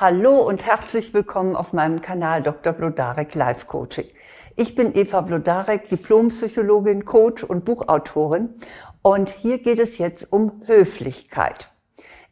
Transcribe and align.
Hallo 0.00 0.36
und 0.42 0.64
herzlich 0.64 1.12
willkommen 1.12 1.56
auf 1.56 1.72
meinem 1.72 2.00
Kanal 2.00 2.40
Dr. 2.40 2.72
Blodarek 2.72 3.34
Life 3.34 3.66
Coaching. 3.66 4.06
Ich 4.54 4.76
bin 4.76 4.94
Eva 4.96 5.22
Blodarek, 5.22 5.88
Diplompsychologin, 5.88 7.04
Coach 7.04 7.42
und 7.42 7.64
Buchautorin 7.64 8.50
und 9.02 9.28
hier 9.28 9.58
geht 9.58 9.80
es 9.80 9.98
jetzt 9.98 10.32
um 10.32 10.62
Höflichkeit. 10.66 11.72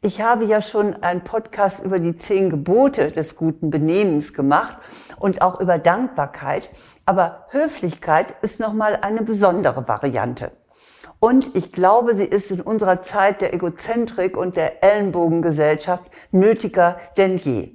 Ich 0.01 0.21
habe 0.21 0.45
ja 0.45 0.63
schon 0.63 1.03
einen 1.03 1.25
Podcast 1.25 1.85
über 1.85 1.99
die 1.99 2.17
zehn 2.17 2.51
Gebote 2.51 3.11
des 3.11 3.35
guten 3.35 3.71
Benehmens 3.71 4.33
gemacht 4.33 4.79
und 5.19 5.43
auch 5.43 5.59
über 5.59 5.79
Dankbarkeit, 5.79 6.71
aber 7.05 7.47
Höflichkeit 7.51 8.33
ist 8.43 8.61
nochmal 8.61 8.95
eine 9.03 9.23
besondere 9.23 9.89
Variante. 9.89 10.53
Und 11.19 11.55
ich 11.55 11.73
glaube, 11.73 12.15
sie 12.15 12.25
ist 12.25 12.51
in 12.51 12.61
unserer 12.61 13.03
Zeit 13.03 13.41
der 13.41 13.55
Egozentrik 13.55 14.37
und 14.37 14.57
der 14.57 14.85
Ellenbogengesellschaft 14.85 16.11
nötiger 16.31 16.99
denn 17.17 17.39
je. 17.39 17.73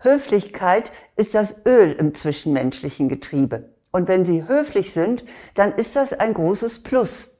Höflichkeit 0.00 0.92
ist 1.16 1.34
das 1.34 1.66
Öl 1.66 1.92
im 1.92 2.14
zwischenmenschlichen 2.14 3.08
Getriebe. 3.08 3.74
Und 3.90 4.06
wenn 4.06 4.24
Sie 4.24 4.46
höflich 4.46 4.92
sind, 4.92 5.24
dann 5.54 5.72
ist 5.72 5.96
das 5.96 6.12
ein 6.12 6.34
großes 6.34 6.82
Plus. 6.82 7.38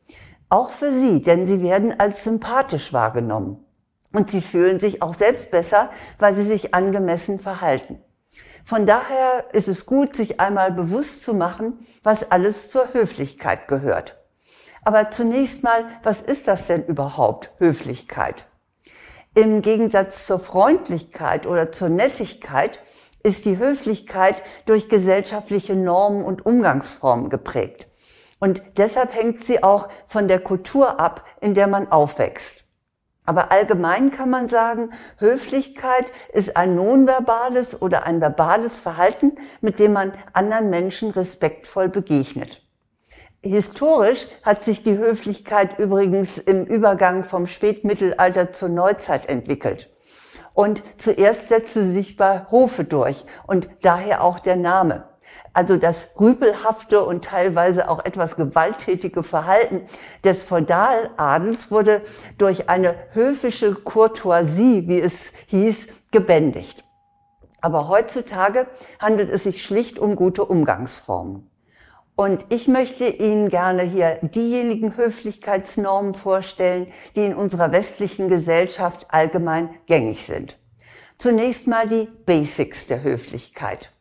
Auch 0.49 0.71
für 0.71 0.93
Sie, 0.93 1.23
denn 1.23 1.47
Sie 1.47 1.63
werden 1.63 1.99
als 1.99 2.25
sympathisch 2.25 2.93
wahrgenommen. 2.93 3.65
Und 4.13 4.31
Sie 4.31 4.41
fühlen 4.41 4.81
sich 4.81 5.03
auch 5.03 5.15
selbst 5.15 5.51
besser, 5.51 5.91
weil 6.19 6.35
Sie 6.35 6.45
sich 6.45 6.75
angemessen 6.75 7.39
verhalten. 7.39 8.01
Von 8.65 8.87
daher 8.87 9.45
ist 9.53 9.69
es 9.69 9.87
gut, 9.87 10.17
sich 10.17 10.41
einmal 10.41 10.73
bewusst 10.73 11.23
zu 11.23 11.35
machen, 11.35 11.87
was 12.03 12.31
alles 12.31 12.71
zur 12.71 12.93
Höflichkeit 12.93 13.69
gehört. 13.69 14.18
Aber 14.89 15.11
zunächst 15.11 15.63
mal, 15.65 15.85
was 16.03 16.23
ist 16.23 16.49
das 16.49 16.67
denn 16.67 16.83
überhaupt, 16.87 17.51
Höflichkeit? 17.59 18.47
Im 19.35 19.61
Gegensatz 19.61 20.25
zur 20.25 20.41
Freundlichkeit 20.41 21.47
oder 21.47 21.71
zur 21.73 21.91
Nettigkeit 21.91 22.79
ist 23.23 23.45
die 23.45 23.59
Höflichkeit 23.59 24.43
durch 24.65 24.89
gesellschaftliche 24.89 25.77
Normen 25.77 26.25
und 26.25 26.47
Umgangsformen 26.47 27.29
geprägt. 27.29 27.87
Und 28.41 28.63
deshalb 28.79 29.15
hängt 29.15 29.45
sie 29.45 29.63
auch 29.63 29.91
von 30.07 30.27
der 30.27 30.41
Kultur 30.41 30.99
ab, 30.99 31.23
in 31.43 31.53
der 31.53 31.67
man 31.67 31.93
aufwächst. 31.93 32.65
Aber 33.27 33.53
allgemein 33.53 34.11
kann 34.11 34.31
man 34.31 34.49
sagen, 34.49 34.95
Höflichkeit 35.19 36.11
ist 36.33 36.57
ein 36.57 36.75
nonverbales 36.75 37.83
oder 37.83 38.05
ein 38.05 38.23
verbales 38.23 38.81
Verhalten, 38.81 39.33
mit 39.61 39.81
dem 39.81 39.93
man 39.93 40.15
anderen 40.33 40.71
Menschen 40.71 41.11
respektvoll 41.11 41.91
begegnet. 41.91 42.63
Historisch 43.43 44.27
hat 44.43 44.65
sich 44.65 44.83
die 44.83 44.99
Höflichkeit 44.99 45.79
übrigens 45.79 46.39
im 46.39 46.65
Übergang 46.65 47.23
vom 47.23 47.47
Spätmittelalter 47.47 48.53
zur 48.53 48.69
Neuzeit 48.69 49.29
entwickelt. 49.29 49.89
Und 50.55 50.83
zuerst 50.97 51.49
setzte 51.49 51.85
sie 51.85 51.93
sich 51.93 52.17
bei 52.17 52.47
Hofe 52.51 52.83
durch 52.83 53.25
und 53.47 53.69
daher 53.83 54.25
auch 54.25 54.41
der 54.41 54.57
Name. 54.57 55.05
Also 55.53 55.77
das 55.77 56.19
rüpelhafte 56.19 57.05
und 57.05 57.25
teilweise 57.25 57.89
auch 57.89 58.05
etwas 58.05 58.35
gewalttätige 58.35 59.23
Verhalten 59.23 59.83
des 60.25 60.43
Feudaladels 60.43 61.71
wurde 61.71 62.03
durch 62.39 62.69
eine 62.69 62.97
höfische 63.13 63.75
Courtoisie, 63.75 64.89
wie 64.89 65.01
es 65.01 65.15
hieß, 65.47 65.87
gebändigt. 66.11 66.83
Aber 67.61 67.89
heutzutage 67.89 68.67
handelt 68.99 69.31
es 69.31 69.45
sich 69.45 69.63
schlicht 69.63 70.01
um 70.01 70.17
gute 70.17 70.45
Umgangsformen. 70.45 71.49
Und 72.21 72.47
ich 72.49 72.67
möchte 72.67 73.07
Ihnen 73.07 73.49
gerne 73.49 73.85
hier 73.85 74.19
diejenigen 74.23 74.97
Höflichkeitsnormen 74.97 76.15
vorstellen, 76.15 76.89
die 77.15 77.25
in 77.25 77.33
unserer 77.33 77.71
westlichen 77.71 78.29
Gesellschaft 78.29 79.07
allgemein 79.11 79.71
gängig 79.87 80.27
sind. 80.27 80.59
Zunächst 81.17 81.69
mal 81.69 81.87
die 81.87 82.09
Basics 82.27 82.89
der 82.89 83.05
Höflichkeit. 83.05 83.93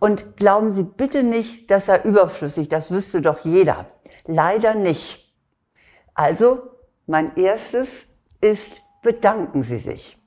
Und 0.00 0.36
glauben 0.36 0.72
Sie 0.72 0.82
bitte 0.82 1.22
nicht, 1.22 1.70
das 1.70 1.86
sei 1.86 2.00
überflüssig, 2.02 2.68
das 2.68 2.90
wüsste 2.90 3.22
doch 3.22 3.44
jeder. 3.44 3.86
Leider 4.26 4.74
nicht. 4.74 5.32
Also, 6.12 6.62
mein 7.06 7.36
erstes 7.36 7.86
ist, 8.40 8.82
bedanken 9.00 9.62
Sie 9.62 9.78
sich. 9.78 10.18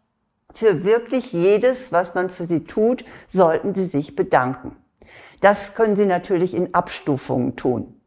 Für 0.53 0.86
wirklich 0.86 1.34
jedes, 1.34 1.92
was 1.92 2.16
man 2.16 2.30
für 2.30 2.46
Sie 2.46 2.64
tut, 2.64 3.03
sollten 3.28 3.74
Sie 3.74 3.88
sich 3.88 4.16
bedanken. 4.16 4.78
Das 5.44 5.76
können 5.76 5.98
Sie 5.98 6.06
natürlich 6.06 6.54
in 6.54 6.74
Abstufungen 6.74 7.58
tun. 7.58 8.00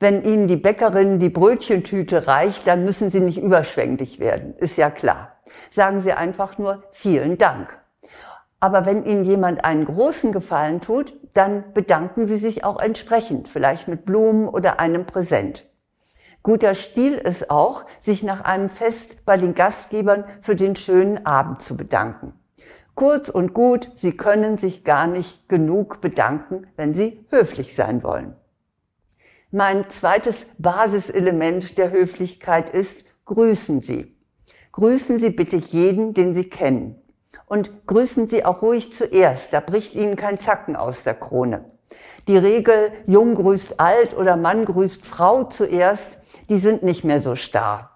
Wenn 0.00 0.24
Ihnen 0.24 0.48
die 0.48 0.56
Bäckerin 0.56 1.18
die 1.18 1.28
Brötchentüte 1.28 2.26
reicht, 2.26 2.66
dann 2.66 2.86
müssen 2.86 3.10
Sie 3.10 3.20
nicht 3.20 3.36
überschwänglich 3.36 4.20
werden, 4.20 4.54
ist 4.56 4.78
ja 4.78 4.88
klar. 4.88 5.36
Sagen 5.70 6.00
Sie 6.00 6.14
einfach 6.14 6.56
nur 6.56 6.82
vielen 6.92 7.36
Dank. 7.36 7.68
Aber 8.58 8.86
wenn 8.86 9.04
Ihnen 9.04 9.26
jemand 9.26 9.66
einen 9.66 9.84
großen 9.84 10.32
Gefallen 10.32 10.80
tut, 10.80 11.12
dann 11.34 11.74
bedanken 11.74 12.26
Sie 12.26 12.38
sich 12.38 12.64
auch 12.64 12.80
entsprechend, 12.80 13.48
vielleicht 13.48 13.86
mit 13.86 14.06
Blumen 14.06 14.48
oder 14.48 14.80
einem 14.80 15.04
Präsent. 15.04 15.66
Guter 16.42 16.74
Stil 16.74 17.18
ist 17.18 17.50
auch, 17.50 17.84
sich 18.00 18.22
nach 18.22 18.44
einem 18.44 18.70
Fest 18.70 19.26
bei 19.26 19.36
den 19.36 19.54
Gastgebern 19.54 20.24
für 20.40 20.56
den 20.56 20.74
schönen 20.74 21.26
Abend 21.26 21.60
zu 21.60 21.76
bedanken. 21.76 22.32
Kurz 22.98 23.28
und 23.28 23.54
gut, 23.54 23.92
Sie 23.94 24.10
können 24.10 24.58
sich 24.58 24.82
gar 24.82 25.06
nicht 25.06 25.48
genug 25.48 26.00
bedanken, 26.00 26.66
wenn 26.74 26.94
Sie 26.94 27.24
höflich 27.30 27.76
sein 27.76 28.02
wollen. 28.02 28.34
Mein 29.52 29.88
zweites 29.88 30.34
Basiselement 30.58 31.78
der 31.78 31.92
Höflichkeit 31.92 32.70
ist, 32.70 33.04
grüßen 33.24 33.82
Sie. 33.82 34.16
Grüßen 34.72 35.20
Sie 35.20 35.30
bitte 35.30 35.54
jeden, 35.54 36.12
den 36.12 36.34
Sie 36.34 36.48
kennen. 36.48 37.00
Und 37.46 37.86
grüßen 37.86 38.26
Sie 38.26 38.44
auch 38.44 38.62
ruhig 38.62 38.92
zuerst, 38.92 39.52
da 39.52 39.60
bricht 39.60 39.94
Ihnen 39.94 40.16
kein 40.16 40.40
Zacken 40.40 40.74
aus 40.74 41.04
der 41.04 41.14
Krone. 41.14 41.66
Die 42.26 42.36
Regel, 42.36 42.90
Jung 43.06 43.36
grüßt 43.36 43.78
alt 43.78 44.16
oder 44.16 44.36
Mann 44.36 44.64
grüßt 44.64 45.06
Frau 45.06 45.44
zuerst, 45.44 46.18
die 46.48 46.58
sind 46.58 46.82
nicht 46.82 47.04
mehr 47.04 47.20
so 47.20 47.36
starr. 47.36 47.87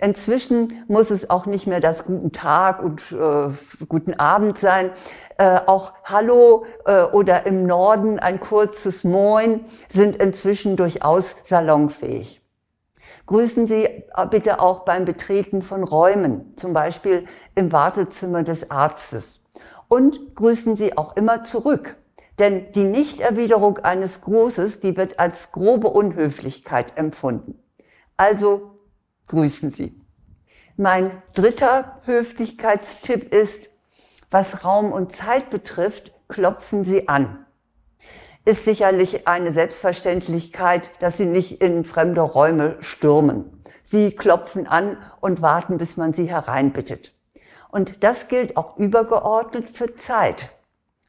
Inzwischen 0.00 0.84
muss 0.88 1.10
es 1.10 1.30
auch 1.30 1.46
nicht 1.46 1.66
mehr 1.66 1.80
das 1.80 2.04
Guten 2.04 2.32
Tag 2.32 2.82
und 2.82 3.00
äh, 3.12 3.84
Guten 3.88 4.14
Abend 4.14 4.58
sein. 4.58 4.90
Äh, 5.38 5.60
auch 5.66 5.92
Hallo 6.04 6.66
äh, 6.84 7.02
oder 7.02 7.46
im 7.46 7.66
Norden 7.66 8.18
ein 8.18 8.40
kurzes 8.40 9.04
Moin 9.04 9.64
sind 9.88 10.16
inzwischen 10.16 10.76
durchaus 10.76 11.34
salonfähig. 11.48 12.42
Grüßen 13.26 13.66
Sie 13.66 13.84
äh, 13.84 14.04
bitte 14.30 14.60
auch 14.60 14.80
beim 14.84 15.04
Betreten 15.04 15.62
von 15.62 15.82
Räumen, 15.82 16.56
zum 16.56 16.72
Beispiel 16.72 17.26
im 17.54 17.72
Wartezimmer 17.72 18.42
des 18.42 18.70
Arztes. 18.70 19.40
Und 19.88 20.34
grüßen 20.34 20.76
Sie 20.76 20.96
auch 20.96 21.16
immer 21.16 21.44
zurück. 21.44 21.96
Denn 22.38 22.72
die 22.72 22.84
Nichterwiderung 22.84 23.78
eines 23.78 24.20
Grußes, 24.20 24.80
die 24.80 24.96
wird 24.96 25.18
als 25.18 25.52
grobe 25.52 25.88
Unhöflichkeit 25.88 26.96
empfunden. 26.96 27.58
Also 28.16 28.75
grüßen 29.26 29.72
Sie. 29.72 30.00
Mein 30.76 31.22
dritter 31.34 32.00
Höflichkeitstipp 32.04 33.32
ist, 33.32 33.70
was 34.30 34.64
Raum 34.64 34.92
und 34.92 35.16
Zeit 35.16 35.50
betrifft, 35.50 36.12
klopfen 36.28 36.84
Sie 36.84 37.08
an. 37.08 37.46
Ist 38.44 38.64
sicherlich 38.64 39.26
eine 39.26 39.52
Selbstverständlichkeit, 39.52 40.90
dass 41.00 41.16
Sie 41.16 41.26
nicht 41.26 41.60
in 41.62 41.84
fremde 41.84 42.20
Räume 42.20 42.76
stürmen. 42.80 43.62
Sie 43.84 44.12
klopfen 44.14 44.66
an 44.66 44.98
und 45.20 45.42
warten, 45.42 45.78
bis 45.78 45.96
man 45.96 46.12
Sie 46.12 46.28
hereinbittet. 46.28 47.12
Und 47.70 48.04
das 48.04 48.28
gilt 48.28 48.56
auch 48.56 48.76
übergeordnet 48.76 49.70
für 49.70 49.96
Zeit. 49.96 50.50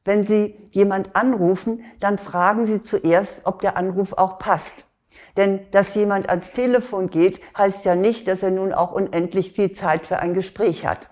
Wenn 0.06 0.26
Sie 0.26 0.56
jemand 0.72 1.16
anrufen, 1.16 1.84
dann 2.00 2.18
fragen 2.18 2.66
Sie 2.66 2.82
zuerst, 2.82 3.46
ob 3.46 3.62
der 3.62 3.78
Anruf 3.78 4.14
auch 4.14 4.40
passt. 4.40 4.87
Denn 5.36 5.60
dass 5.72 5.94
jemand 5.96 6.30
ans 6.30 6.52
Telefon 6.52 7.10
geht, 7.10 7.40
heißt 7.58 7.86
ja 7.86 7.96
nicht, 7.96 8.28
dass 8.28 8.44
er 8.44 8.52
nun 8.52 8.74
auch 8.74 8.92
unendlich 8.92 9.52
viel 9.52 9.74
Zeit 9.74 10.06
für 10.06 10.20
ein 10.20 10.34
Gespräch 10.34 10.86
hat. 10.86 11.10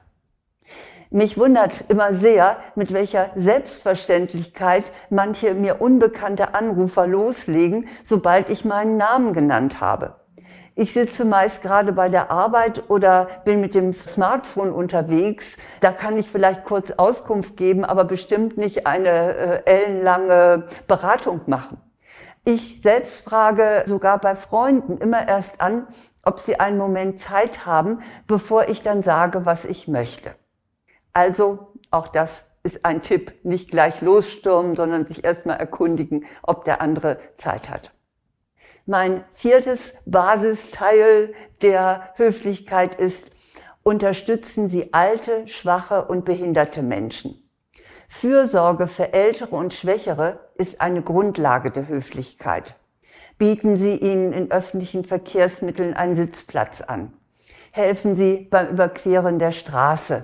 Mich 1.11 1.37
wundert 1.37 1.85
immer 1.89 2.15
sehr, 2.15 2.57
mit 2.75 2.91
welcher 2.91 3.29
Selbstverständlichkeit 3.35 4.83
manche 5.09 5.53
mir 5.53 5.79
unbekannte 5.79 6.55
Anrufer 6.55 7.07
loslegen, 7.07 7.87
sobald 8.03 8.49
ich 8.49 8.65
meinen 8.65 8.97
Namen 8.97 9.33
genannt 9.33 9.79
habe. 9.79 10.15
Ich 10.77 10.91
sitze 10.93 11.23
meist 11.23 11.61
gerade 11.61 11.93
bei 11.93 12.09
der 12.09 12.31
Arbeit 12.31 12.89
oder 12.89 13.29
bin 13.45 13.61
mit 13.61 13.75
dem 13.75 13.93
Smartphone 13.93 14.73
unterwegs. 14.73 15.55
Da 15.79 15.93
kann 15.93 16.17
ich 16.17 16.27
vielleicht 16.29 16.65
kurz 16.65 16.91
Auskunft 16.91 17.55
geben, 17.55 17.85
aber 17.85 18.03
bestimmt 18.03 18.57
nicht 18.57 18.85
eine 18.85 19.35
äh, 19.35 19.61
ellenlange 19.63 20.67
Beratung 20.85 21.39
machen. 21.45 21.77
Ich 22.47 22.81
selbst 22.83 23.25
frage 23.25 23.83
sogar 23.87 24.19
bei 24.19 24.35
Freunden 24.35 24.99
immer 24.99 25.27
erst 25.27 25.59
an, 25.59 25.87
ob 26.21 26.39
sie 26.39 26.59
einen 26.59 26.77
Moment 26.77 27.19
Zeit 27.19 27.65
haben, 27.65 28.03
bevor 28.27 28.69
ich 28.69 28.83
dann 28.83 29.01
sage, 29.01 29.47
was 29.47 29.65
ich 29.65 29.87
möchte. 29.87 30.35
Also 31.11 31.73
auch 31.89 32.07
das 32.07 32.29
ist 32.61 32.85
ein 32.85 33.01
Tipp, 33.01 33.33
nicht 33.43 33.71
gleich 33.71 34.01
losstürmen, 34.01 34.75
sondern 34.75 35.07
sich 35.07 35.23
erstmal 35.23 35.57
erkundigen, 35.57 36.25
ob 36.43 36.65
der 36.65 36.81
andere 36.81 37.17
Zeit 37.39 37.69
hat. 37.69 37.91
Mein 38.85 39.23
viertes 39.33 39.79
Basisteil 40.05 41.33
der 41.63 42.13
Höflichkeit 42.15 42.93
ist, 42.93 43.31
unterstützen 43.81 44.69
Sie 44.69 44.93
alte, 44.93 45.47
schwache 45.47 46.05
und 46.05 46.25
behinderte 46.25 46.83
Menschen. 46.83 47.49
Fürsorge 48.07 48.87
für 48.87 49.13
Ältere 49.13 49.55
und 49.55 49.73
Schwächere 49.73 50.44
ist 50.55 50.81
eine 50.81 51.01
Grundlage 51.01 51.71
der 51.71 51.87
Höflichkeit. 51.87 52.75
Bieten 53.37 53.77
Sie 53.77 53.95
ihnen 53.95 54.33
in 54.33 54.51
öffentlichen 54.51 55.03
Verkehrsmitteln 55.03 55.93
einen 55.93 56.15
Sitzplatz 56.15 56.81
an. 56.81 57.13
Helfen 57.71 58.15
Sie 58.15 58.47
beim 58.49 58.69
Überqueren 58.69 59.39
der 59.39 59.51
Straße. 59.51 60.23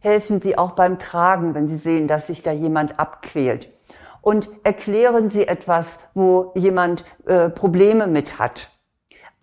Helfen 0.00 0.40
Sie 0.40 0.58
auch 0.58 0.72
beim 0.72 0.98
Tragen, 0.98 1.54
wenn 1.54 1.68
Sie 1.68 1.76
sehen, 1.76 2.08
dass 2.08 2.26
sich 2.26 2.42
da 2.42 2.50
jemand 2.50 2.98
abquält. 2.98 3.72
Und 4.20 4.48
erklären 4.64 5.30
Sie 5.30 5.46
etwas, 5.46 5.98
wo 6.14 6.52
jemand 6.56 7.04
äh, 7.26 7.48
Probleme 7.48 8.08
mit 8.08 8.38
hat. 8.38 8.70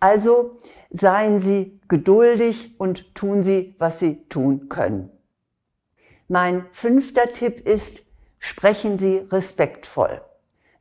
Also 0.00 0.58
seien 0.90 1.40
Sie 1.40 1.80
geduldig 1.88 2.78
und 2.78 3.14
tun 3.14 3.42
Sie, 3.42 3.74
was 3.78 3.98
Sie 3.98 4.28
tun 4.28 4.68
können. 4.68 5.10
Mein 6.28 6.66
fünfter 6.72 7.32
Tipp 7.32 7.66
ist, 7.66 8.02
sprechen 8.38 8.98
Sie 8.98 9.26
respektvoll. 9.30 10.20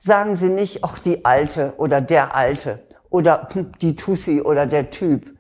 Sagen 0.05 0.35
Sie 0.35 0.49
nicht, 0.49 0.83
ach 0.83 0.99
die 0.99 1.25
Alte 1.25 1.73
oder 1.77 1.99
der 1.99 2.35
Alte 2.35 2.83
oder 3.09 3.49
die 3.81 3.95
Tussi 3.95 4.39
oder 4.39 4.67
der 4.67 4.91
Typ 4.91 5.35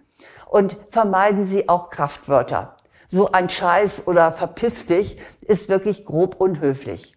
und 0.49 0.75
vermeiden 0.89 1.45
Sie 1.45 1.69
auch 1.69 1.91
Kraftwörter. 1.91 2.75
So 3.07 3.31
ein 3.31 3.47
Scheiß 3.47 4.07
oder 4.07 4.31
verpiss 4.31 4.87
dich 4.87 5.19
ist 5.41 5.69
wirklich 5.69 6.03
grob 6.03 6.41
unhöflich. 6.41 7.15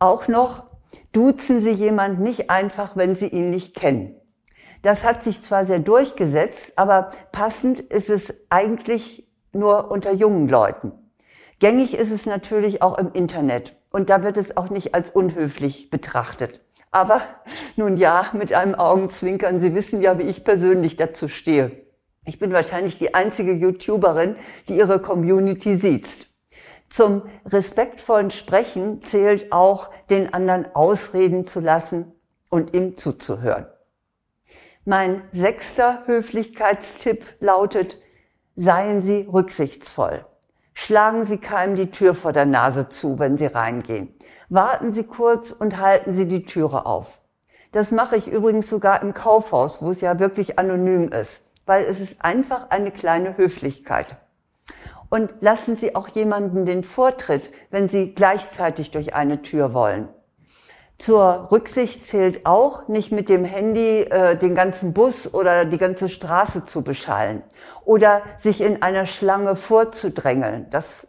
Auch 0.00 0.26
noch, 0.26 0.64
duzen 1.12 1.60
Sie 1.60 1.70
jemand 1.70 2.18
nicht 2.18 2.50
einfach, 2.50 2.96
wenn 2.96 3.14
Sie 3.14 3.28
ihn 3.28 3.50
nicht 3.50 3.76
kennen. 3.76 4.16
Das 4.82 5.04
hat 5.04 5.22
sich 5.22 5.42
zwar 5.42 5.64
sehr 5.64 5.78
durchgesetzt, 5.78 6.72
aber 6.74 7.12
passend 7.30 7.78
ist 7.78 8.10
es 8.10 8.34
eigentlich 8.50 9.28
nur 9.52 9.92
unter 9.92 10.10
jungen 10.10 10.48
Leuten. 10.48 10.90
Gängig 11.60 11.94
ist 11.94 12.10
es 12.10 12.26
natürlich 12.26 12.82
auch 12.82 12.98
im 12.98 13.12
Internet 13.12 13.76
und 13.92 14.10
da 14.10 14.22
wird 14.22 14.36
es 14.36 14.56
auch 14.56 14.70
nicht 14.70 14.94
als 14.94 15.10
unhöflich 15.10 15.90
betrachtet. 15.90 16.60
Aber 16.90 17.22
nun 17.76 17.96
ja, 17.96 18.26
mit 18.32 18.52
einem 18.52 18.74
Augenzwinkern, 18.74 19.60
Sie 19.60 19.74
wissen 19.74 20.02
ja, 20.02 20.18
wie 20.18 20.24
ich 20.24 20.44
persönlich 20.44 20.96
dazu 20.96 21.28
stehe. 21.28 21.70
Ich 22.24 22.38
bin 22.38 22.52
wahrscheinlich 22.52 22.98
die 22.98 23.14
einzige 23.14 23.52
YouTuberin, 23.52 24.36
die 24.68 24.76
ihre 24.76 25.00
Community 25.00 25.76
sieht. 25.76 26.06
Zum 26.88 27.22
respektvollen 27.46 28.30
Sprechen 28.30 29.02
zählt 29.04 29.50
auch, 29.50 29.88
den 30.10 30.34
anderen 30.34 30.66
ausreden 30.74 31.46
zu 31.46 31.60
lassen 31.60 32.12
und 32.50 32.74
ihm 32.74 32.98
zuzuhören. 32.98 33.66
Mein 34.84 35.22
sechster 35.32 36.02
Höflichkeitstipp 36.06 37.24
lautet, 37.40 37.96
seien 38.56 39.02
Sie 39.02 39.26
rücksichtsvoll. 39.32 40.26
Schlagen 40.84 41.26
Sie 41.26 41.38
keinem 41.38 41.76
die 41.76 41.90
Tür 41.90 42.14
vor 42.14 42.32
der 42.32 42.46
Nase 42.46 42.88
zu, 42.88 43.18
wenn 43.18 43.36
Sie 43.36 43.46
reingehen. 43.46 44.08
Warten 44.48 44.92
Sie 44.92 45.04
kurz 45.04 45.50
und 45.50 45.78
halten 45.78 46.14
Sie 46.14 46.26
die 46.26 46.44
Türe 46.44 46.86
auf. 46.86 47.20
Das 47.72 47.90
mache 47.90 48.16
ich 48.16 48.30
übrigens 48.30 48.68
sogar 48.68 49.02
im 49.02 49.14
Kaufhaus, 49.14 49.80
wo 49.80 49.90
es 49.90 50.00
ja 50.00 50.18
wirklich 50.18 50.58
anonym 50.58 51.08
ist 51.08 51.42
weil 51.66 51.84
es 51.84 52.00
ist 52.00 52.16
einfach 52.20 52.70
eine 52.70 52.90
kleine 52.90 53.36
Höflichkeit. 53.36 54.16
Und 55.08 55.32
lassen 55.40 55.76
Sie 55.76 55.94
auch 55.94 56.08
jemanden 56.08 56.64
den 56.64 56.84
Vortritt, 56.84 57.50
wenn 57.70 57.88
Sie 57.88 58.14
gleichzeitig 58.14 58.90
durch 58.90 59.14
eine 59.14 59.42
Tür 59.42 59.74
wollen. 59.74 60.08
Zur 61.02 61.48
Rücksicht 61.50 62.06
zählt 62.06 62.46
auch, 62.46 62.86
nicht 62.86 63.10
mit 63.10 63.28
dem 63.28 63.44
Handy 63.44 64.02
äh, 64.02 64.36
den 64.36 64.54
ganzen 64.54 64.92
Bus 64.92 65.34
oder 65.34 65.64
die 65.64 65.76
ganze 65.76 66.08
Straße 66.08 66.64
zu 66.64 66.84
beschallen 66.84 67.42
oder 67.84 68.22
sich 68.38 68.60
in 68.60 68.82
einer 68.82 69.06
Schlange 69.06 69.56
vorzudrängeln. 69.56 70.68
Das 70.70 71.08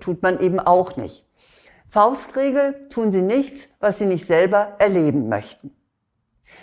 tut 0.00 0.22
man 0.22 0.40
eben 0.40 0.60
auch 0.60 0.96
nicht. 0.96 1.26
Faustregel 1.86 2.88
tun 2.88 3.12
Sie 3.12 3.20
nichts, 3.20 3.68
was 3.80 3.98
Sie 3.98 4.06
nicht 4.06 4.26
selber 4.26 4.76
erleben 4.78 5.28
möchten. 5.28 5.76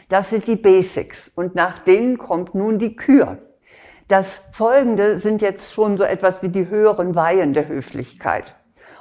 Das 0.09 0.31
sind 0.31 0.47
die 0.47 0.55
Basics 0.55 1.29
und 1.35 1.53
nach 1.53 1.77
denen 1.77 2.17
kommt 2.17 2.55
nun 2.55 2.79
die 2.79 2.95
Kür. 2.95 3.37
Das 4.07 4.41
Folgende 4.53 5.19
sind 5.19 5.43
jetzt 5.43 5.71
schon 5.71 5.97
so 5.97 6.03
etwas 6.03 6.41
wie 6.41 6.49
die 6.49 6.67
höheren 6.67 7.13
Weihen 7.13 7.53
der 7.53 7.67
Höflichkeit. 7.67 8.55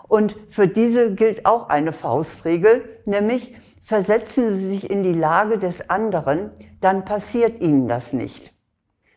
Und 0.06 0.36
für 0.50 0.68
diese 0.68 1.14
gilt 1.14 1.46
auch 1.46 1.70
eine 1.70 1.94
Faustregel, 1.94 2.84
nämlich 3.06 3.54
versetzen 3.80 4.58
Sie 4.58 4.68
sich 4.68 4.90
in 4.90 5.02
die 5.02 5.12
Lage 5.12 5.58
des 5.58 5.88
anderen, 5.90 6.50
dann 6.80 7.04
passiert 7.04 7.60
Ihnen 7.60 7.88
das 7.88 8.12
nicht. 8.12 8.52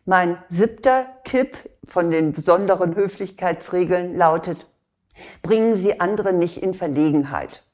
Mein 0.04 0.38
siebter 0.48 1.06
Tipp 1.24 1.56
von 1.86 2.10
den 2.10 2.32
besonderen 2.32 2.94
Höflichkeitsregeln 2.94 4.16
lautet, 4.16 4.66
bringen 5.42 5.76
Sie 5.76 6.00
andere 6.00 6.32
nicht 6.32 6.62
in 6.62 6.74
Verlegenheit. 6.74 7.64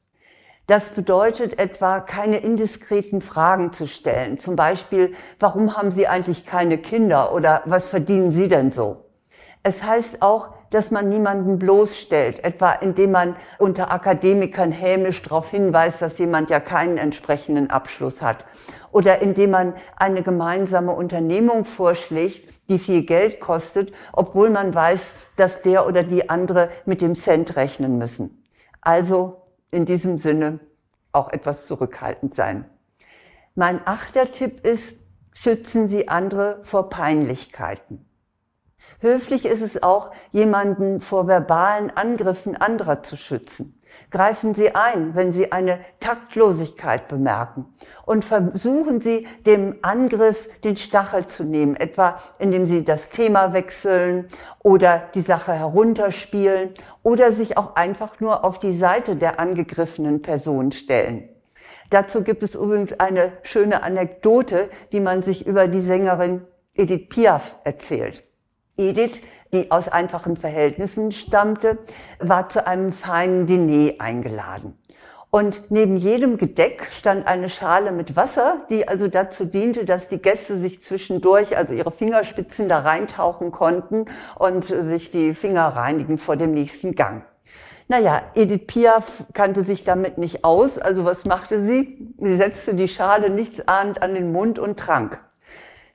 Das 0.66 0.90
bedeutet 0.90 1.58
etwa, 1.58 1.98
keine 1.98 2.38
indiskreten 2.38 3.22
Fragen 3.22 3.72
zu 3.72 3.88
stellen. 3.88 4.38
Zum 4.38 4.54
Beispiel, 4.54 5.14
warum 5.40 5.76
haben 5.76 5.90
Sie 5.90 6.06
eigentlich 6.06 6.46
keine 6.46 6.78
Kinder 6.78 7.34
oder 7.34 7.62
was 7.64 7.88
verdienen 7.88 8.30
Sie 8.30 8.46
denn 8.46 8.70
so? 8.70 9.09
Es 9.62 9.82
heißt 9.82 10.22
auch, 10.22 10.54
dass 10.70 10.90
man 10.90 11.08
niemanden 11.08 11.58
bloßstellt, 11.58 12.42
etwa 12.44 12.72
indem 12.72 13.10
man 13.10 13.36
unter 13.58 13.90
Akademikern 13.92 14.72
hämisch 14.72 15.22
darauf 15.22 15.50
hinweist, 15.50 16.00
dass 16.00 16.16
jemand 16.18 16.48
ja 16.48 16.60
keinen 16.60 16.96
entsprechenden 16.96 17.70
Abschluss 17.70 18.22
hat. 18.22 18.44
Oder 18.92 19.20
indem 19.20 19.50
man 19.50 19.74
eine 19.96 20.22
gemeinsame 20.22 20.92
Unternehmung 20.92 21.64
vorschlägt, 21.64 22.48
die 22.70 22.78
viel 22.78 23.04
Geld 23.04 23.40
kostet, 23.40 23.92
obwohl 24.12 24.48
man 24.48 24.74
weiß, 24.74 25.00
dass 25.36 25.60
der 25.62 25.86
oder 25.86 26.04
die 26.04 26.30
andere 26.30 26.70
mit 26.86 27.02
dem 27.02 27.14
Cent 27.14 27.56
rechnen 27.56 27.98
müssen. 27.98 28.44
Also 28.80 29.42
in 29.70 29.84
diesem 29.84 30.16
Sinne 30.18 30.60
auch 31.12 31.30
etwas 31.32 31.66
zurückhaltend 31.66 32.34
sein. 32.34 32.64
Mein 33.56 33.80
achter 33.84 34.30
Tipp 34.30 34.64
ist, 34.64 34.96
schützen 35.34 35.88
Sie 35.88 36.08
andere 36.08 36.60
vor 36.62 36.88
Peinlichkeiten. 36.88 38.06
Höflich 39.00 39.46
ist 39.46 39.62
es 39.62 39.82
auch, 39.82 40.10
jemanden 40.30 41.00
vor 41.00 41.26
verbalen 41.26 41.90
Angriffen 41.90 42.54
anderer 42.54 43.02
zu 43.02 43.16
schützen. 43.16 43.80
Greifen 44.10 44.54
Sie 44.54 44.74
ein, 44.74 45.14
wenn 45.14 45.32
Sie 45.32 45.52
eine 45.52 45.80
Taktlosigkeit 46.00 47.08
bemerken 47.08 47.66
und 48.04 48.24
versuchen 48.24 49.00
Sie, 49.00 49.26
dem 49.46 49.76
Angriff 49.82 50.48
den 50.60 50.76
Stachel 50.76 51.26
zu 51.26 51.44
nehmen, 51.44 51.76
etwa 51.76 52.20
indem 52.38 52.66
Sie 52.66 52.84
das 52.84 53.08
Thema 53.08 53.52
wechseln 53.52 54.28
oder 54.58 55.04
die 55.14 55.22
Sache 55.22 55.52
herunterspielen 55.52 56.74
oder 57.02 57.32
sich 57.32 57.56
auch 57.56 57.76
einfach 57.76 58.20
nur 58.20 58.44
auf 58.44 58.58
die 58.58 58.76
Seite 58.76 59.16
der 59.16 59.40
angegriffenen 59.40 60.22
Person 60.22 60.72
stellen. 60.72 61.28
Dazu 61.88 62.22
gibt 62.22 62.42
es 62.42 62.54
übrigens 62.54 62.92
eine 62.98 63.32
schöne 63.42 63.82
Anekdote, 63.82 64.70
die 64.92 65.00
man 65.00 65.22
sich 65.22 65.46
über 65.46 65.68
die 65.68 65.82
Sängerin 65.82 66.42
Edith 66.74 67.08
Piaf 67.08 67.56
erzählt. 67.64 68.24
Edith 68.76 69.20
die 69.52 69.70
aus 69.70 69.88
einfachen 69.88 70.36
Verhältnissen 70.36 71.12
stammte, 71.12 71.78
war 72.18 72.48
zu 72.48 72.66
einem 72.66 72.92
feinen 72.92 73.46
Diner 73.46 73.94
eingeladen. 73.98 74.74
Und 75.32 75.70
neben 75.70 75.96
jedem 75.96 76.38
Gedeck 76.38 76.88
stand 76.98 77.26
eine 77.28 77.48
Schale 77.48 77.92
mit 77.92 78.16
Wasser, 78.16 78.66
die 78.68 78.88
also 78.88 79.06
dazu 79.06 79.44
diente, 79.44 79.84
dass 79.84 80.08
die 80.08 80.18
Gäste 80.18 80.58
sich 80.58 80.82
zwischendurch, 80.82 81.56
also 81.56 81.72
ihre 81.72 81.92
Fingerspitzen 81.92 82.68
da 82.68 82.80
reintauchen 82.80 83.52
konnten 83.52 84.06
und 84.36 84.64
sich 84.64 85.10
die 85.12 85.34
Finger 85.34 85.68
reinigen 85.68 86.18
vor 86.18 86.36
dem 86.36 86.52
nächsten 86.52 86.96
Gang. 86.96 87.24
Naja, 87.86 88.22
Edith 88.34 88.66
Piaf 88.66 89.24
kannte 89.32 89.62
sich 89.62 89.84
damit 89.84 90.18
nicht 90.18 90.44
aus, 90.44 90.78
also 90.78 91.04
was 91.04 91.24
machte 91.24 91.64
sie? 91.64 92.12
Sie 92.18 92.36
setzte 92.36 92.74
die 92.74 92.88
Schale 92.88 93.30
nichtsahnend 93.30 94.02
an 94.02 94.14
den 94.14 94.32
Mund 94.32 94.58
und 94.58 94.78
trank. 94.80 95.20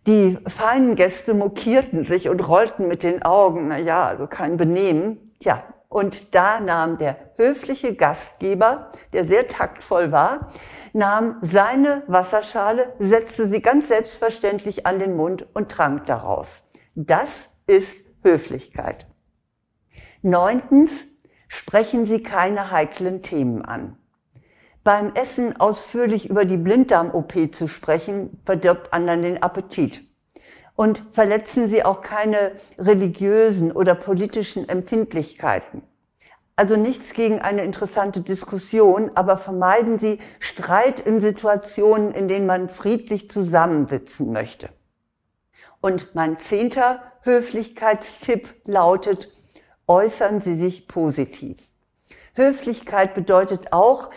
Die 0.08 0.38
feinen 0.48 0.96
Gäste 0.96 1.34
mokierten 1.34 2.06
sich 2.06 2.30
und 2.30 2.48
rollten 2.48 2.88
mit 2.88 3.02
den 3.02 3.24
Augen. 3.24 3.70
Na 3.70 3.80
ja, 3.80 4.06
also 4.06 4.28
kein 4.28 4.56
Benehmen. 4.56 5.36
Tja, 5.40 5.64
und 5.90 6.36
da 6.36 6.60
nahm 6.60 6.98
der 6.98 7.18
höfliche 7.38 7.96
Gastgeber, 7.96 8.92
der 9.14 9.26
sehr 9.26 9.48
taktvoll 9.48 10.12
war, 10.12 10.52
nahm 10.94 11.38
seine 11.42 12.04
Wasserschale, 12.08 12.94
setzte 13.00 13.48
sie 13.48 13.62
ganz 13.62 13.88
selbstverständlich 13.88 14.86
an 14.86 15.00
den 15.00 15.16
Mund 15.16 15.48
und 15.54 15.70
trank 15.70 16.06
daraus. 16.06 16.64
Das 16.96 17.30
ist 17.66 18.06
Höflichkeit. 18.24 19.08
Neuntens, 20.22 20.92
sprechen 21.48 22.06
Sie 22.06 22.24
keine 22.24 22.72
heiklen 22.72 23.22
Themen 23.22 23.64
an. 23.64 23.98
Beim 24.86 25.16
Essen 25.16 25.60
ausführlich 25.60 26.30
über 26.30 26.46
die 26.46 26.58
Blinddarm-OP 26.58 27.56
zu 27.56 27.68
sprechen, 27.68 28.40
verdirbt 28.46 28.94
anderen 28.94 29.24
den 29.24 29.42
Appetit. 29.42 30.02
Und 30.76 31.02
verletzen 31.12 31.70
Sie 31.70 31.84
auch 31.84 32.04
keine 32.04 32.52
religiösen 32.78 33.72
oder 33.72 33.96
politischen 33.96 34.70
Empfindlichkeiten. 34.70 35.82
Also 36.56 36.76
nichts 36.76 37.14
gegen 37.14 37.42
eine 37.42 37.64
interessante 37.64 38.22
Diskussion, 38.22 39.10
aber 39.16 39.38
vermeiden 39.38 39.98
Sie 39.98 40.20
Streit 40.40 41.00
in 41.00 41.20
Situationen, 41.20 42.14
in 42.14 42.28
denen 42.28 42.46
man 42.46 42.70
friedlich 42.70 43.32
zusammensitzen 43.32 44.32
möchte. 44.32 44.70
Und 45.82 46.14
mein 46.14 46.38
zehnter 46.38 47.02
Höflichkeitstipp 47.22 48.54
lautet, 48.66 49.36
äußern 49.88 50.42
Sie 50.42 50.54
sich 50.54 50.88
positiv. 50.88 51.58
Höflichkeit 52.36 53.16
bedeutet 53.16 53.72
auch, 53.72 54.10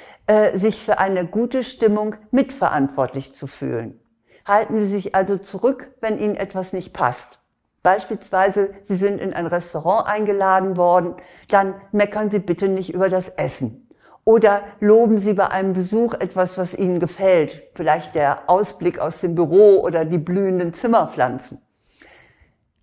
sich 0.54 0.84
für 0.84 0.98
eine 0.98 1.26
gute 1.26 1.64
Stimmung 1.64 2.14
mitverantwortlich 2.30 3.34
zu 3.34 3.46
fühlen. 3.46 3.98
Halten 4.44 4.78
Sie 4.78 4.86
sich 4.86 5.14
also 5.14 5.38
zurück, 5.38 5.90
wenn 6.00 6.18
Ihnen 6.18 6.36
etwas 6.36 6.72
nicht 6.72 6.92
passt. 6.92 7.38
Beispielsweise, 7.82 8.74
Sie 8.84 8.96
sind 8.96 9.20
in 9.20 9.32
ein 9.32 9.46
Restaurant 9.46 10.06
eingeladen 10.06 10.76
worden, 10.76 11.14
dann 11.48 11.74
meckern 11.92 12.30
Sie 12.30 12.40
bitte 12.40 12.68
nicht 12.68 12.92
über 12.92 13.08
das 13.08 13.28
Essen. 13.36 13.88
Oder 14.24 14.62
loben 14.80 15.18
Sie 15.18 15.32
bei 15.32 15.50
einem 15.50 15.72
Besuch 15.72 16.12
etwas, 16.12 16.58
was 16.58 16.74
Ihnen 16.74 17.00
gefällt, 17.00 17.62
vielleicht 17.74 18.14
der 18.14 18.50
Ausblick 18.50 18.98
aus 18.98 19.22
dem 19.22 19.34
Büro 19.34 19.80
oder 19.80 20.04
die 20.04 20.18
blühenden 20.18 20.74
Zimmerpflanzen. 20.74 21.62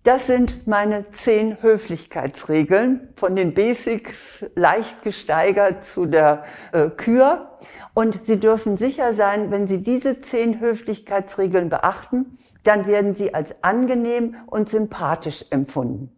Das 0.06 0.28
sind 0.28 0.68
meine 0.68 1.10
zehn 1.10 1.60
Höflichkeitsregeln, 1.60 3.08
von 3.16 3.34
den 3.34 3.54
Basics 3.54 4.44
leicht 4.54 5.02
gesteigert 5.02 5.84
zu 5.84 6.06
der 6.06 6.44
äh, 6.70 6.90
Kür. 6.90 7.58
Und 7.92 8.20
Sie 8.24 8.38
dürfen 8.38 8.76
sicher 8.76 9.14
sein, 9.14 9.50
wenn 9.50 9.66
Sie 9.66 9.82
diese 9.82 10.20
zehn 10.20 10.60
Höflichkeitsregeln 10.60 11.70
beachten, 11.70 12.38
dann 12.62 12.86
werden 12.86 13.16
Sie 13.16 13.34
als 13.34 13.52
angenehm 13.62 14.36
und 14.46 14.68
sympathisch 14.68 15.44
empfunden. 15.50 16.16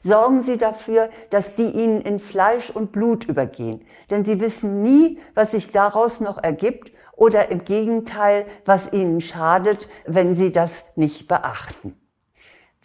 Sorgen 0.00 0.42
Sie 0.42 0.58
dafür, 0.58 1.08
dass 1.30 1.54
die 1.54 1.70
Ihnen 1.70 2.02
in 2.02 2.20
Fleisch 2.20 2.68
und 2.68 2.92
Blut 2.92 3.24
übergehen, 3.24 3.86
denn 4.10 4.26
Sie 4.26 4.40
wissen 4.40 4.82
nie, 4.82 5.20
was 5.34 5.52
sich 5.52 5.72
daraus 5.72 6.20
noch 6.20 6.36
ergibt 6.44 6.92
oder 7.16 7.50
im 7.50 7.64
Gegenteil, 7.64 8.44
was 8.66 8.92
Ihnen 8.92 9.22
schadet, 9.22 9.88
wenn 10.04 10.34
Sie 10.34 10.52
das 10.52 10.70
nicht 10.96 11.28
beachten. 11.28 11.96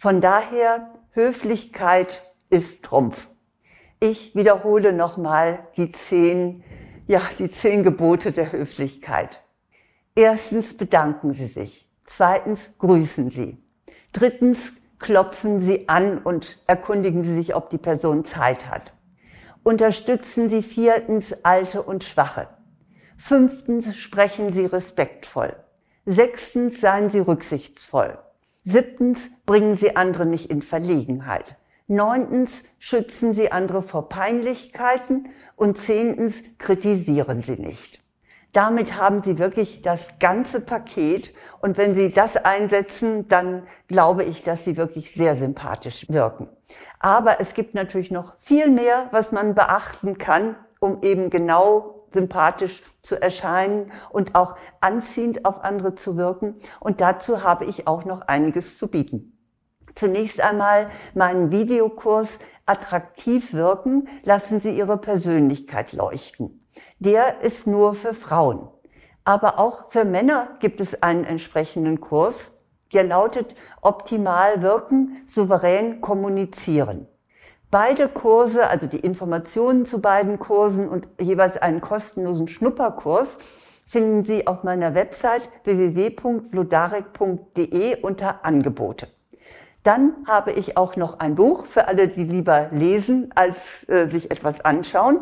Von 0.02 0.20
daher, 0.20 0.88
Höflichkeit 1.12 2.22
ist 2.50 2.82
Trumpf. 2.82 3.28
Ich 4.00 4.34
wiederhole 4.34 4.92
nochmal 4.92 5.68
die 5.76 5.92
zehn, 5.92 6.64
ja, 7.06 7.20
die 7.38 7.52
zehn 7.52 7.84
Gebote 7.84 8.32
der 8.32 8.50
Höflichkeit. 8.50 9.44
Erstens 10.16 10.76
bedanken 10.76 11.34
Sie 11.34 11.46
sich. 11.46 11.88
Zweitens 12.04 12.76
grüßen 12.78 13.30
Sie. 13.30 13.64
Drittens 14.12 14.58
klopfen 14.98 15.60
Sie 15.60 15.88
an 15.88 16.18
und 16.18 16.60
erkundigen 16.66 17.22
Sie 17.22 17.36
sich, 17.36 17.54
ob 17.54 17.70
die 17.70 17.78
Person 17.78 18.24
Zeit 18.24 18.68
hat. 18.68 18.92
Unterstützen 19.62 20.50
Sie 20.50 20.64
viertens 20.64 21.32
Alte 21.44 21.80
und 21.80 22.02
Schwache. 22.02 22.48
Fünftens 23.16 23.96
sprechen 23.96 24.52
Sie 24.52 24.66
respektvoll. 24.66 25.54
Sechstens 26.06 26.80
seien 26.80 27.08
Sie 27.08 27.20
rücksichtsvoll. 27.20 28.18
Siebtens, 28.64 29.18
bringen 29.44 29.76
Sie 29.76 29.96
andere 29.96 30.24
nicht 30.26 30.50
in 30.50 30.62
Verlegenheit. 30.62 31.56
Neuntens, 31.88 32.62
schützen 32.78 33.34
Sie 33.34 33.50
andere 33.50 33.82
vor 33.82 34.08
Peinlichkeiten. 34.08 35.30
Und 35.56 35.78
zehntens, 35.78 36.34
kritisieren 36.58 37.42
Sie 37.42 37.56
nicht. 37.56 38.02
Damit 38.52 38.96
haben 38.96 39.22
Sie 39.22 39.38
wirklich 39.38 39.82
das 39.82 40.00
ganze 40.20 40.60
Paket. 40.60 41.34
Und 41.60 41.76
wenn 41.76 41.94
Sie 41.94 42.12
das 42.12 42.36
einsetzen, 42.36 43.26
dann 43.28 43.66
glaube 43.88 44.24
ich, 44.24 44.42
dass 44.42 44.64
Sie 44.64 44.76
wirklich 44.76 45.12
sehr 45.12 45.36
sympathisch 45.36 46.06
wirken. 46.08 46.48
Aber 47.00 47.40
es 47.40 47.54
gibt 47.54 47.74
natürlich 47.74 48.10
noch 48.10 48.34
viel 48.40 48.70
mehr, 48.70 49.08
was 49.10 49.32
man 49.32 49.54
beachten 49.54 50.18
kann, 50.18 50.56
um 50.80 51.02
eben 51.02 51.30
genau 51.30 52.01
sympathisch 52.12 52.82
zu 53.02 53.20
erscheinen 53.20 53.92
und 54.10 54.34
auch 54.34 54.56
anziehend 54.80 55.44
auf 55.44 55.64
andere 55.64 55.94
zu 55.94 56.16
wirken. 56.16 56.56
Und 56.80 57.00
dazu 57.00 57.42
habe 57.42 57.64
ich 57.64 57.86
auch 57.86 58.04
noch 58.04 58.22
einiges 58.22 58.78
zu 58.78 58.88
bieten. 58.88 59.38
Zunächst 59.94 60.40
einmal 60.40 60.90
meinen 61.14 61.50
Videokurs 61.50 62.38
Attraktiv 62.64 63.52
wirken, 63.52 64.08
lassen 64.22 64.60
Sie 64.60 64.76
Ihre 64.76 64.96
Persönlichkeit 64.96 65.92
leuchten. 65.92 66.60
Der 66.98 67.40
ist 67.40 67.66
nur 67.66 67.94
für 67.94 68.14
Frauen. 68.14 68.68
Aber 69.24 69.58
auch 69.58 69.90
für 69.90 70.04
Männer 70.04 70.56
gibt 70.60 70.80
es 70.80 71.02
einen 71.02 71.24
entsprechenden 71.24 72.00
Kurs, 72.00 72.52
der 72.92 73.04
lautet 73.04 73.54
Optimal 73.80 74.62
wirken, 74.62 75.22
souverän 75.26 76.00
kommunizieren. 76.00 77.08
Beide 77.72 78.08
Kurse, 78.08 78.68
also 78.68 78.86
die 78.86 78.98
Informationen 78.98 79.84
zu 79.86 80.02
beiden 80.02 80.38
Kursen 80.38 80.90
und 80.90 81.08
jeweils 81.18 81.56
einen 81.56 81.80
kostenlosen 81.80 82.46
Schnupperkurs, 82.46 83.38
finden 83.86 84.24
Sie 84.24 84.46
auf 84.46 84.62
meiner 84.62 84.94
Website 84.94 85.48
www.vlodarek.de 85.64 88.02
unter 88.02 88.44
Angebote. 88.44 89.08
Dann 89.84 90.12
habe 90.26 90.52
ich 90.52 90.76
auch 90.76 90.96
noch 90.96 91.18
ein 91.18 91.34
Buch 91.34 91.64
für 91.64 91.88
alle, 91.88 92.08
die 92.08 92.24
lieber 92.24 92.68
lesen, 92.72 93.32
als 93.34 93.56
äh, 93.88 94.06
sich 94.10 94.30
etwas 94.30 94.62
anschauen. 94.62 95.20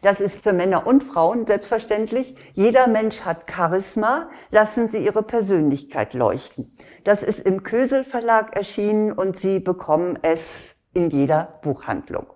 Das 0.00 0.18
ist 0.18 0.42
für 0.42 0.52
Männer 0.52 0.84
und 0.84 1.04
Frauen 1.04 1.46
selbstverständlich. 1.46 2.36
Jeder 2.54 2.88
Mensch 2.88 3.20
hat 3.20 3.48
Charisma. 3.48 4.30
Lassen 4.50 4.88
Sie 4.88 4.98
Ihre 4.98 5.22
Persönlichkeit 5.22 6.12
leuchten. 6.12 6.76
Das 7.04 7.22
ist 7.22 7.38
im 7.38 7.62
Kösel 7.62 8.02
Verlag 8.02 8.56
erschienen 8.56 9.12
und 9.12 9.38
Sie 9.38 9.60
bekommen 9.60 10.18
es 10.22 10.71
in 10.94 11.10
jeder 11.10 11.58
Buchhandlung. 11.62 12.26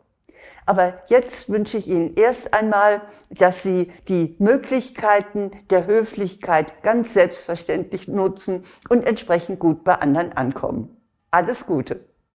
Aber 0.66 0.94
jetzt 1.08 1.48
wünsche 1.48 1.78
ich 1.78 1.88
Ihnen 1.88 2.14
erst 2.16 2.52
einmal, 2.52 3.02
dass 3.30 3.62
Sie 3.62 3.92
die 4.08 4.36
Möglichkeiten 4.38 5.52
der 5.70 5.86
Höflichkeit 5.86 6.82
ganz 6.82 7.14
selbstverständlich 7.14 8.08
nutzen 8.08 8.64
und 8.88 9.06
entsprechend 9.06 9.60
gut 9.60 9.84
bei 9.84 9.94
anderen 9.94 10.32
ankommen. 10.32 10.96
Alles 11.30 11.66
Gute! 11.66 12.15